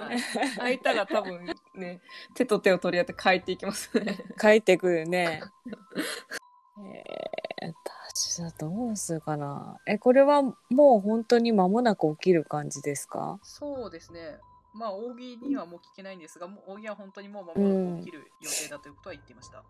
[0.00, 0.20] はい
[0.58, 2.00] 開いたら多分ね、
[2.34, 4.16] 手と手を取り合って帰っていきますね。
[4.40, 5.42] 帰ってくるね。
[6.78, 7.74] えー、
[8.14, 9.78] 私はどうするかな。
[9.86, 13.38] え、これはもう本当に間もなく起きる感じですか？
[13.42, 14.38] そうですね。
[14.72, 17.60] まあ扇にはもう聞けないんですが、もう扇は本当にもう間も
[17.94, 19.64] なく起きる予定だということは言っていました。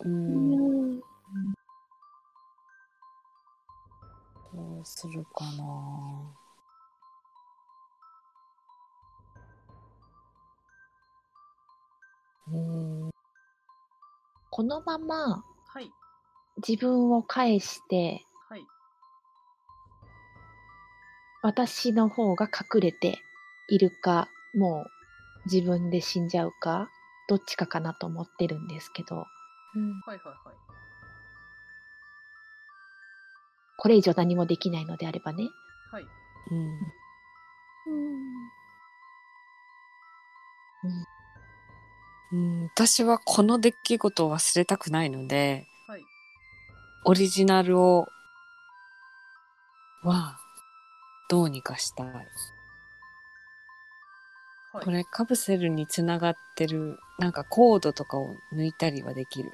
[0.00, 0.08] う。
[0.08, 1.00] うん
[4.56, 6.46] うするかな。
[12.52, 13.10] うん。
[14.50, 15.90] このままはい。
[16.66, 18.66] 自分を返して、はい。
[21.42, 23.18] 私の方が隠れて
[23.68, 24.90] いるか、もう
[25.52, 26.88] 自分で死んじゃうか、
[27.28, 30.56] どっちかかなと思ってるんですけど、はいはいはい。
[33.76, 35.50] これ以上何もできないのであればね。
[35.90, 36.06] はい。
[36.50, 36.78] うん。
[42.32, 46.02] うん、私はこの出来事を忘れたくないので、はい。
[47.04, 48.08] オリジナルを、
[50.02, 50.36] は、
[51.28, 52.06] どうにかしたい。
[52.06, 52.26] はい。
[54.84, 59.52] これカプセルにつながってる、なんかコードとかを抜いたりはできる。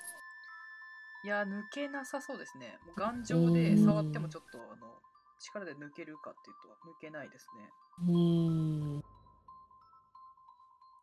[1.25, 2.79] いや、抜けなさそうですね。
[2.87, 4.87] もう頑丈で触ってもちょっと、あの、
[5.39, 7.71] 力で抜けるかっていうと、抜けないですね。
[8.01, 9.03] うーん。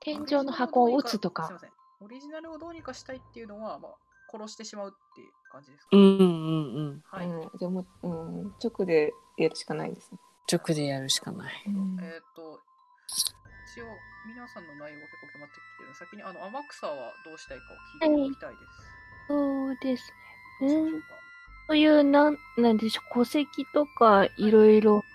[0.02, 1.60] 天井の箱を打つとすいかま。
[1.60, 1.70] せん。
[2.02, 3.92] オリジナルをどうにかしたいっていうのは、まあ、
[4.32, 7.04] 殺してしまうっていう感じですか、うんうんうん。
[7.06, 7.28] はい。
[7.28, 8.12] うん、じゃあもう、う
[8.48, 10.20] ん、直でやるしかないですね。
[10.52, 11.54] 直でやるしかない。
[11.66, 12.60] えっ、と、
[13.08, 13.86] 一応、
[14.28, 18.99] 皆さんの内容が結構決まってきてるので、先に、あの、天草はどうしたいかを聞いておきたいです。
[19.30, 20.12] そうです
[20.60, 20.74] ね。
[20.92, 21.08] うか。
[21.68, 25.06] そういう、なん、なんでしょう、戸籍とか、いろいろ、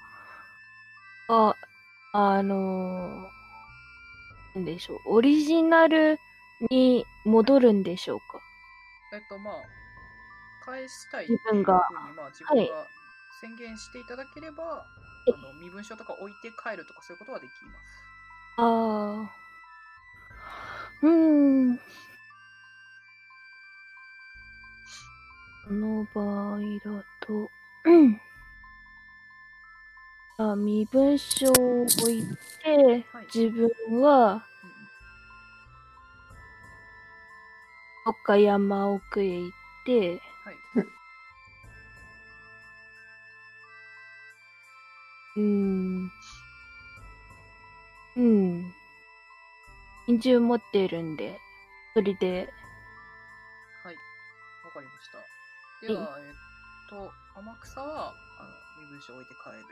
[1.28, 1.56] あ、
[2.12, 6.20] あのーなんでしょう、オリジナル
[6.70, 8.40] に戻るんでしょうか？
[9.12, 9.54] えっと、まあ、
[10.64, 12.86] 返したい自分がまあ、自分が
[13.40, 14.86] 宣言していただければ、
[15.26, 18.04] えあの身分証とか置いて帰るとかそういうことはできます。
[18.58, 19.36] ああ。
[21.02, 21.80] うーん。
[25.66, 27.50] この場合だと、
[27.84, 28.20] うん。
[30.36, 32.22] あ身分証を置い
[32.62, 34.40] て、はい自分はうんうん
[38.06, 39.50] どっか山奥へ行っ
[39.86, 40.20] て、はい。
[45.36, 46.10] うーん。
[48.16, 48.74] うん。
[50.06, 51.38] 拳銃持ってるんで、
[51.94, 52.52] それで、
[53.82, 53.94] はい。
[54.64, 55.43] わかりました。
[55.86, 58.48] では、えっと、天草は、あの、
[58.80, 59.64] 身分証を置いて帰る。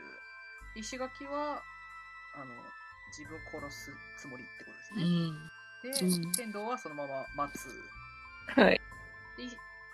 [0.77, 1.63] 石垣は、
[2.35, 2.55] あの、
[3.17, 5.05] 自分殺すつもりってことですうね。
[5.05, 5.51] ん。
[5.83, 7.69] で、うん天道はそのまま待つ。
[8.59, 8.81] はい。
[9.37, 9.45] で、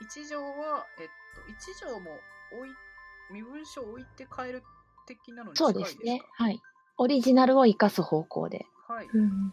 [0.01, 2.21] 一条は、えっと、一条も
[2.53, 2.71] 置い、
[3.33, 4.63] 身分証を置いて帰る
[5.07, 6.03] 的なのに近そいうですか？
[6.03, 6.23] ですね。
[6.35, 6.63] はい。
[6.99, 8.67] オリジナルを生かす方向で。
[8.89, 9.07] はい。
[9.07, 9.51] うん。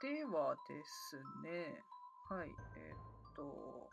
[0.00, 1.84] ではですね、
[2.28, 3.90] はい、えーっと、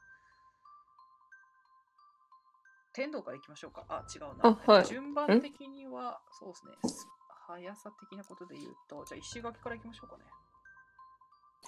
[3.00, 3.86] 天童からいきましょうか。
[3.88, 4.60] あ、違うな。
[4.66, 7.08] あはい順番的には、そうですね、す
[7.48, 10.26] 速さ的なことで言うと、じゃあ石垣からいきましょうかね。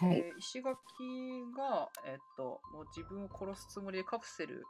[0.09, 0.19] はい。
[0.19, 0.75] えー石垣
[1.55, 4.65] が、えーっと、もう自分を殺すつもりでカプセル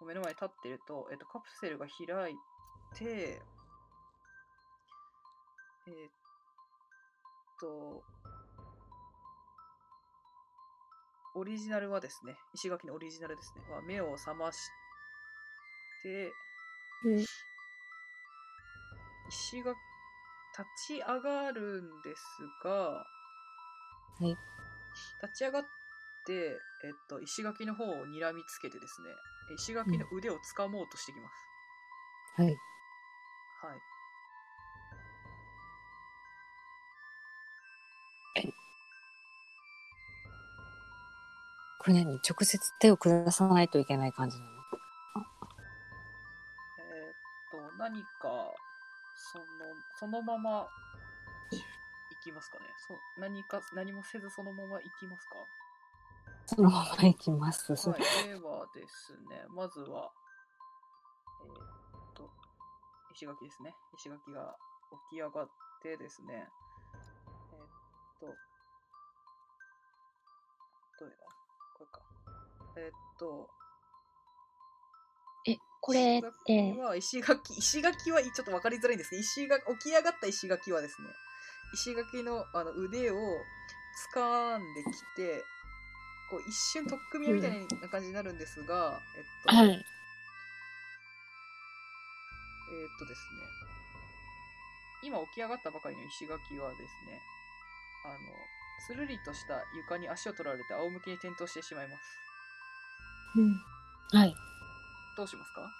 [0.00, 2.36] の目の前に立ってると、えーっと、カプセルが開い
[2.96, 3.42] て、
[5.88, 6.10] えーっ
[7.60, 8.02] と、
[11.34, 14.58] オリジナルはですね、石垣のオリジナルですね、は目を覚まし
[16.02, 16.32] て、
[17.04, 17.24] うん
[19.28, 19.76] 石垣、
[20.58, 22.22] 立ち上がるんです
[22.62, 23.06] が、は
[24.20, 24.36] い。
[25.22, 25.62] 立ち上がっ
[26.26, 29.08] て、えっと、石垣の方を睨みつけてですね、
[29.56, 31.34] 石垣の腕を掴もうとしてきます。
[32.42, 32.46] はい。
[32.46, 32.54] はい。
[41.78, 42.14] これ何？
[42.18, 44.61] 直接手を下さないといけない感じなの？
[50.02, 50.66] そのまま、
[51.52, 51.62] 行
[52.24, 52.64] きますかね。
[52.88, 55.36] そ何か、何もせずそのまま行きますか？
[56.44, 57.70] そのまま行きます。
[57.70, 60.10] はい、ではですね、まずは、
[61.46, 61.54] えーっ
[62.14, 62.28] と、
[63.14, 63.76] 石垣ですね。
[63.96, 64.56] 石垣が
[65.10, 65.48] 起き上がっ
[65.80, 66.50] てですね、
[67.52, 67.68] えーっ
[68.18, 68.26] と、
[70.98, 71.16] どれだ？
[71.78, 72.02] これか。
[72.76, 73.61] えーっと、え、
[75.82, 81.08] これっ石て垣、は石垣、石垣はちょっと分かりづらいんですけど、石垣、起き上がった石垣はですね、
[81.72, 83.44] 石垣のあの腕を
[84.14, 85.44] 掴んできて、
[86.30, 89.84] こう一瞬取っ組み合いみたいな感じになるんですが、えっと、はい。
[92.72, 93.42] えーっとですね、
[95.02, 97.20] 今起き上がったばかりの石垣はですね、
[98.04, 98.48] あの、
[98.86, 102.02] つるりとした床に足を取られて仰向けに転倒してしまいます。
[103.36, 103.60] うん。
[104.12, 104.34] はい。
[105.16, 105.70] どうしますか？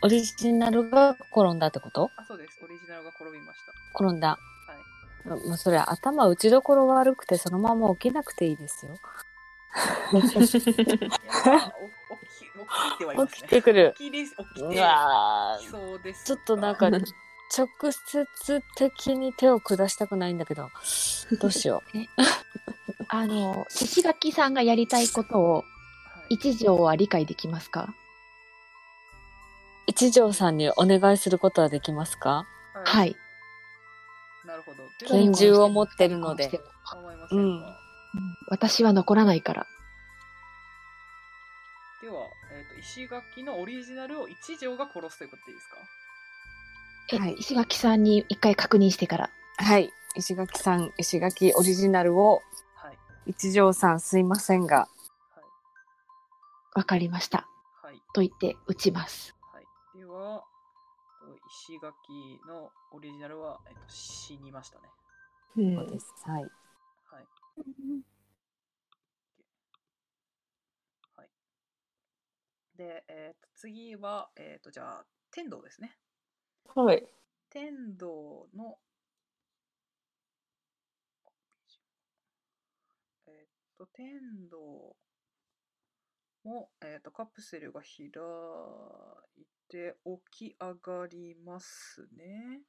[0.00, 2.10] オリジナルが転んだってこと？
[2.16, 2.60] あ、そうです。
[2.62, 3.72] オリジナルが転びました。
[3.98, 4.38] 転んだ。
[5.24, 8.96] もうそれ頭打ちどころ悪くてそのまま起きなくていいですよ。
[10.22, 10.74] 起き、起き
[12.98, 13.38] てはいますね。
[13.38, 13.94] 起きてくる。
[13.98, 14.12] 起き。
[14.12, 14.32] 起き
[15.68, 16.24] そうです。
[16.24, 17.02] ちょっとなんか直
[17.90, 18.26] 接
[18.76, 20.70] 的に手を下したくないんだけど、
[21.40, 21.98] どうしよう。
[23.08, 25.64] あの、石垣さんがやりたいことをは
[26.30, 27.94] い一条は理解できますか？
[29.86, 32.46] 一条さんにお願いすることはできますか？
[32.84, 33.04] は。
[33.06, 33.16] い。
[34.44, 34.78] なるほど。
[35.00, 36.50] で拳は銃を持ってるので。
[37.30, 37.62] うん
[38.50, 39.66] 私は残らないから。
[42.02, 42.14] では、
[42.52, 45.76] えっ、と、石垣のオリジナルを一条が殺すということでいいですか？
[47.16, 49.30] え、はい石垣さんに一回確認してから。
[49.56, 49.92] はい。
[50.14, 52.47] 石垣さん、石垣オリジナルをはい。
[53.28, 54.88] 一条さんすいませんが、は
[55.42, 55.44] い。
[56.74, 57.46] わかりました。
[57.82, 58.02] はい。
[58.14, 59.36] と言って撃ちます。
[59.52, 59.98] はい。
[59.98, 60.42] では、
[61.20, 61.94] と石垣
[62.48, 64.88] のオリジナルは、えっ、と、死にましたね。
[65.58, 66.14] うんそうです。
[66.24, 66.42] はい。
[66.42, 67.26] はい。
[71.16, 71.28] はい。
[72.76, 75.98] で、えっ、と、次は、えっ、と、じゃあ、天道ですね。
[76.74, 77.06] はい。
[77.50, 78.78] 天道の、
[83.26, 84.20] えっと、天
[84.50, 84.96] 道
[86.44, 88.06] も、えっと、カプセルが開
[89.36, 89.96] いて
[90.30, 92.62] 起き上がりますね。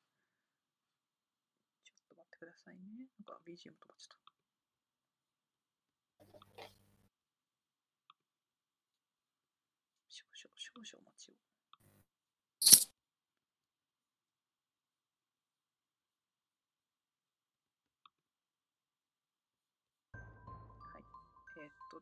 [1.83, 3.09] ちょっと待ってくださいね。
[3.17, 4.38] なんか BGM 止まっちゃった。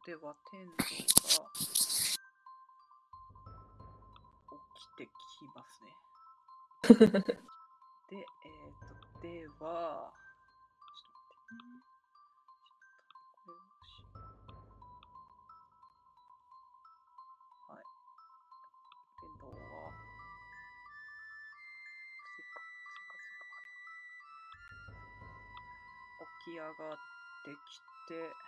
[0.08, 1.66] では、天道が起
[4.80, 5.12] きてき
[5.54, 5.92] ますね。
[8.10, 10.14] で、えっと、では、
[10.96, 11.84] ちょっと待ってね。
[26.46, 26.74] き上がっ
[27.44, 28.47] てきて、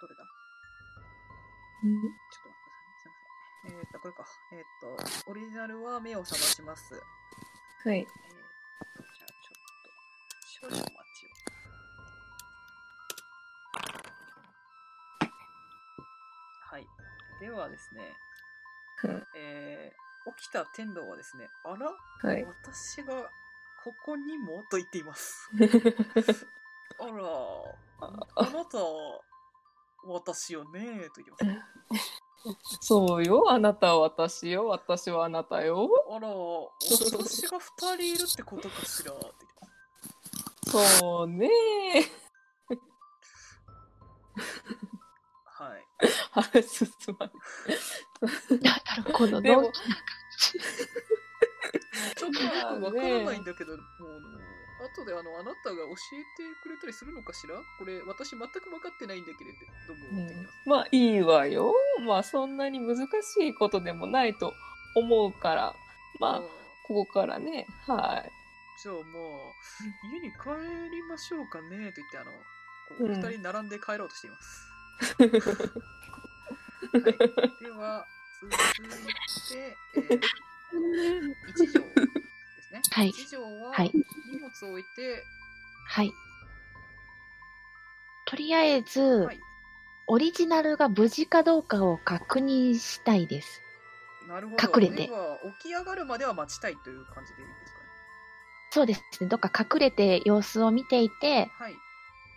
[0.00, 0.24] どれだ？
[0.24, 1.90] ちょっ
[2.42, 3.14] と待ってくださいね。
[3.62, 3.78] すいません。
[3.78, 4.26] えーっと、これか。
[4.52, 4.64] えーっ
[5.24, 6.94] と、オリジナルは目を覚まします。
[6.94, 7.98] はい。
[7.98, 8.08] えーっ
[8.96, 11.28] と、じゃあちょっと、少々お待ちを。
[16.70, 16.86] はい。
[17.40, 18.00] ではですね
[19.04, 19.98] うん、えー
[20.36, 21.90] 起きた天道はですね、あら、
[22.28, 22.44] はい。
[22.44, 23.30] 私が
[23.82, 24.62] ここにも？
[24.70, 25.48] と言っています。
[27.00, 27.12] あら、
[28.04, 28.78] あなた、
[30.14, 32.22] 私よねと言ってます。
[32.80, 33.50] そうよ。
[33.50, 34.66] あなたは私よ。
[34.66, 35.88] 私はあなたよ。
[36.10, 40.98] あら、私が二人いるってことかしらって言ってます。
[41.00, 41.50] そうね。
[45.44, 45.84] はい。
[46.30, 46.88] 話進
[47.18, 48.60] まない。
[48.60, 49.40] なるほど。
[49.40, 50.04] でものんきな感
[50.38, 50.58] じ。
[52.16, 53.82] ちょっとよくわからないんだけど、もう
[54.78, 57.56] 後であの、あなたが教えてくれたりするのかしら？
[57.78, 61.74] これ、私全く分かってないんだけれども、って言ってまあいいわよ。
[62.06, 64.54] まあそんなに難しいことでもないと
[64.94, 65.74] 思うから。
[66.20, 66.40] まああ
[66.86, 67.66] ここからね。
[67.86, 68.32] はい。
[68.82, 69.04] じゃあまあ、
[70.12, 70.48] 家に帰
[70.90, 72.38] りましょうかねと言って、あの、こ
[73.00, 74.68] ううん二人並んで帰ろうとしています。
[75.18, 77.02] はい、
[77.64, 78.06] では、
[78.40, 78.56] 続い
[79.52, 81.80] て、えー、一条
[82.70, 82.82] ですね。
[82.90, 83.92] はい一条ははい
[84.30, 85.24] 荷物を置いて、
[85.86, 86.12] はい。
[88.26, 89.40] とりあえず、はい、
[90.06, 93.62] オリジナルが無事かどうかを確認したいです。
[94.28, 94.80] なるほど。
[94.80, 95.10] 隠れて
[95.62, 97.84] 起き上がるまでは待ちたいという感じでいいですかね。
[98.70, 99.28] そうですね。
[99.28, 101.74] どっか隠れて様子を見ていて、はい。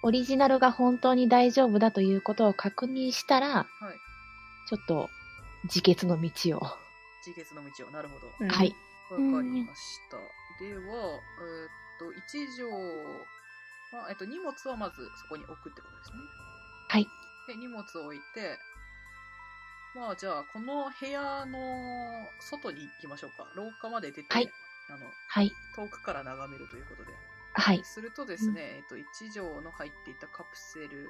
[0.03, 4.67] オリジナルが本当に大丈夫だということを確認したら、はい。
[4.69, 5.09] ちょっと
[5.65, 6.61] 自決の道を。
[7.25, 7.91] 自決の道を。
[7.91, 8.27] なるほど。
[8.39, 8.73] うんはい。
[9.11, 10.17] わかりました。
[10.63, 16.17] では、えーっと、一条は、えっと、荷物はまずそこに置くってことですね。
[16.87, 17.07] はい。
[17.47, 18.57] で、荷物を置いて、
[19.95, 21.59] まあ、じゃあ、この部屋の
[22.39, 23.45] 外に行きましょうか。
[23.55, 24.49] 廊下まで出て、はい
[24.89, 25.51] あの、はい。
[25.75, 27.11] 遠くから眺めるということで。
[27.53, 27.81] はい。
[27.83, 31.09] するとですね、えっと、一条の入っていたカプセル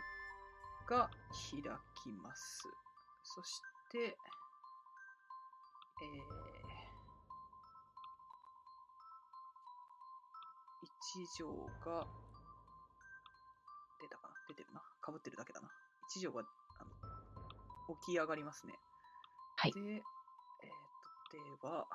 [0.89, 1.10] が
[1.52, 1.62] 開
[2.04, 2.64] きます。
[3.24, 6.70] そして、えー、
[11.02, 11.47] 一条
[11.84, 12.06] が、
[13.99, 14.34] 出たかな？
[14.47, 14.82] 出てるな。
[15.02, 15.68] かぶってるだけだな。
[16.08, 16.43] 一条が、
[16.80, 18.74] あの、起き上がりますね。
[19.58, 20.02] はいで、えー、
[21.30, 21.88] と、では、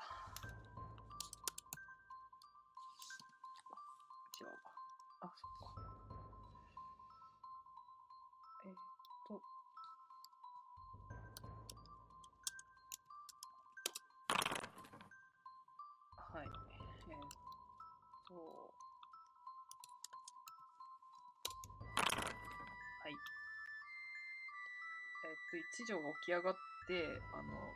[25.62, 26.54] と、一条が起き上がっ
[26.86, 27.74] て、あの、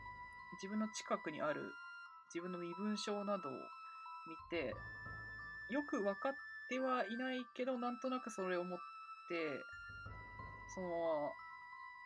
[0.53, 1.63] 自分の近くにある
[2.35, 3.53] 自分の身分証などを
[4.27, 4.75] 見て、
[5.69, 6.33] よく分かっ
[6.69, 8.79] てはいないけど、なんとなくそれを持っ
[9.29, 9.67] て、
[10.75, 11.33] その、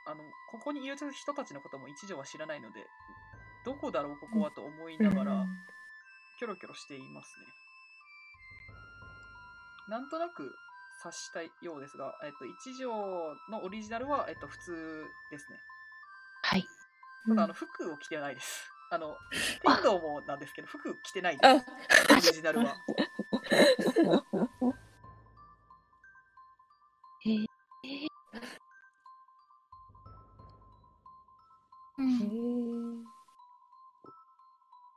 [0.06, 2.86] あの、ここにいる人たちのことも一条は知らないので、
[3.64, 5.46] どこだろう、ここはと思いながら、
[6.38, 7.46] キョロキョロしていますね。
[9.88, 10.50] なんとなく
[11.04, 12.88] 察したようですが、えっと、一条
[13.50, 15.58] のオリジナルは、えっと、普通ですね。
[16.42, 16.64] はい。
[17.28, 18.70] ただ、あの、服を着てないです。
[18.90, 19.16] あの、
[19.62, 22.12] 天童もなんですけど、服着てないです。
[22.12, 22.76] オリジナルは。
[27.26, 27.46] えー
[31.96, 33.03] うん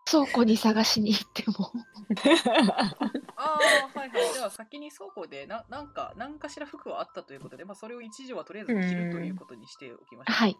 [0.10, 1.72] 倉庫に探しに行っても。
[3.36, 3.60] あ
[3.96, 4.34] あ、はいはい。
[4.34, 10.34] では先に倉庫でな、なんか、何かしら服はあったということで、まあ、それを一条はとりあえず着るということにしておきました。
[10.34, 10.58] はい。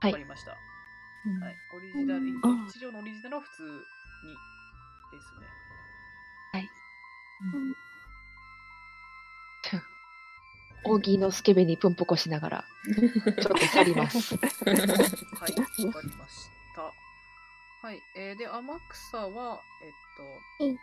[0.00, 0.50] はいわかりました。
[0.50, 0.60] はい。
[1.76, 5.46] オリジナル、うん一条のオリジナルは普通にですね。
[10.84, 12.64] 扇のスケベにプンポコしながら、
[13.40, 14.34] ちょっと去ります。
[14.40, 16.59] はい、わかりました。
[17.82, 18.02] はい。
[18.14, 19.92] えー、で、天草は、えっ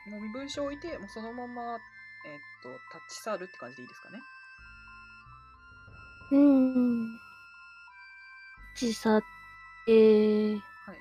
[0.05, 1.75] と、もう身分証を置いて、もうそのまま、
[2.25, 4.19] えっと、立ち去るって感じでいいですかね？
[6.31, 7.19] うん。
[8.75, 9.21] ちさっ
[9.85, 10.97] て、はい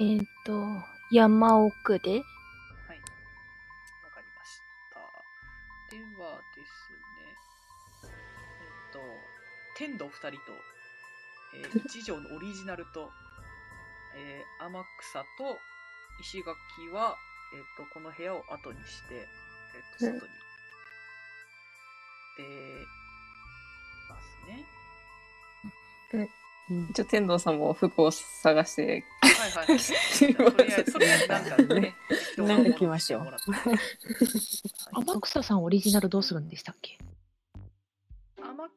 [0.00, 2.20] えーっと、山奥で、はい。
[2.20, 2.24] わ
[4.10, 4.60] かりまし
[4.90, 4.98] た。
[5.90, 7.36] ではですね、
[8.04, 9.00] えっと、
[9.76, 10.52] 天童二人と、
[11.54, 13.10] えー一条のオリジナルと、
[14.16, 15.58] えー天草と
[16.20, 16.56] 石垣
[16.92, 17.16] は、
[17.54, 20.20] えっと、この部屋を後にして、えっと、外に
[22.38, 22.44] 出
[24.08, 26.28] ますね。
[26.90, 29.78] 一応天童さんも服を探してはいはいはい。
[30.84, 31.96] とりあえ なんかね、
[32.38, 33.26] なんか来ましょう
[34.94, 36.98] 天草さんオリジナルどうするんでしたっけ？
[36.98, 37.11] 天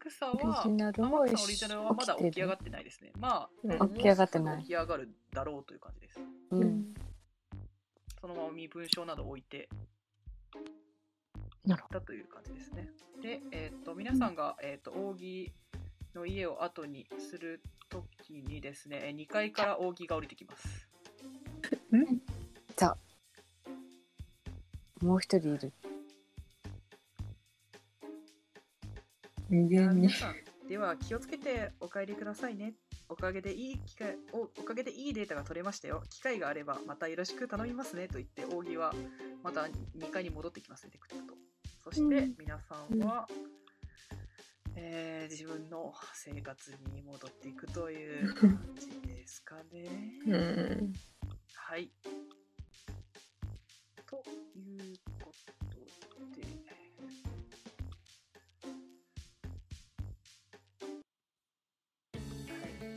[0.10, 3.12] 草オリは、ジナル天も草のオリジナルはまだ起き上がってないですね。
[3.20, 6.20] まあ、うん起き上がってない起き上がるだろうという感じです。
[6.52, 6.94] うん。
[8.22, 9.70] そのまま身分証など置いて
[11.66, 12.90] なるほだという感じですね。
[13.22, 15.52] で、えっ、と、皆さんが、えっ、と、扇
[16.14, 20.88] の家を後にするときにですね、2階から扇が降りてきます。
[25.02, 25.74] もう一人いる。
[29.50, 30.36] に皆さん、
[30.68, 32.74] では気をつけてお帰りくださいね。
[33.08, 36.04] おかげでいい機会お、おかげでいいデータが取れましたよ。
[36.10, 38.94] 機会があればまたよろしく頼みますねと言って、扇は
[39.44, 39.62] また
[39.98, 41.36] 2階に戻ってきますね、テクテクと。
[41.84, 43.28] そして皆さんは、
[44.76, 49.90] えー自分の生活に戻っていくという感じですかね。
[50.28, 50.94] うん
[51.56, 51.92] はい。
[54.06, 54.24] と
[54.56, 55.75] いうこと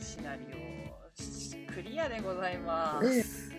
[0.09, 3.51] シナリオしクリアでございます。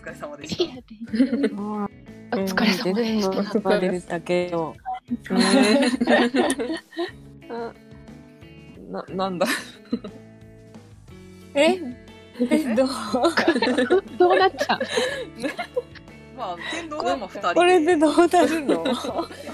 [0.00, 0.64] 疲れ様でした。
[0.64, 3.30] お疲れ様でした。
[3.58, 4.76] 疲れたけど。
[7.50, 7.72] あ
[8.88, 9.46] ななんだ？
[11.54, 11.80] え？
[12.48, 12.74] え？
[12.76, 12.88] どう？
[14.16, 14.78] どうなっちゃう？
[16.36, 17.54] まあ、天童はまあ2人で。
[17.56, 18.84] これでどうなるの？
[18.84, 18.94] 天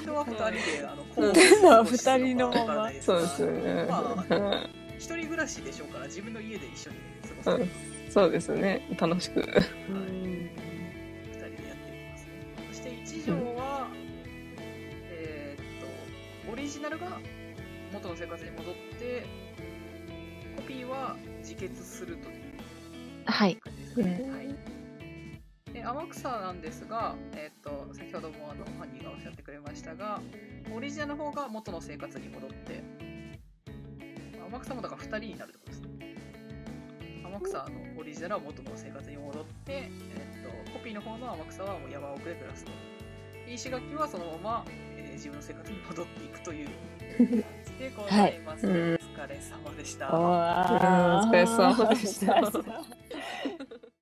[0.05, 2.90] 童は2人で、あの、こう天童は二人のまま。
[3.01, 4.68] そうですよね、まあ、
[5.45, 6.97] 暮らしでしょうから、自分の家で一緒に
[7.45, 7.62] 過ごす。
[7.62, 7.70] うん
[8.11, 9.72] そうですね楽しくはい、2人でや
[11.51, 12.30] っていますね。
[12.70, 13.88] そして一条は、
[15.11, 15.64] えーっ
[16.47, 17.18] と、オリジナルが
[17.92, 19.26] 元の生活に戻って、
[20.57, 22.34] コピーは自決するという
[23.26, 23.57] はい。
[23.57, 24.30] 感じですかね。
[24.30, 24.55] はい、
[25.72, 30.20] で天草なんですが、えーっと、先ほどもあのハニーがおっしゃってくれましたが、
[30.72, 32.84] オリジナルの方が元の生活に戻って、
[34.55, 36.14] 天草もだから2人になるってことですね。
[37.24, 37.64] 天草の
[37.98, 39.90] オリジナルは元の生活に戻って、え
[40.40, 42.70] っと、コピーの方の天草はもう山奥で暮らすと。
[43.48, 44.64] 石垣はそのまま、
[44.96, 46.68] えー自分の生活に戻っていくという
[47.16, 47.26] 感
[47.64, 48.66] じでございます。
[48.66, 50.09] はいうんお疲れ様でした。
[50.09, 52.34] うんおあ疲れ様でした